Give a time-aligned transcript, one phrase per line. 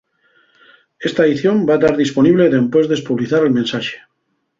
[1.09, 4.01] Esta aición va tar disponible dempués d'espublizar el mensaxe.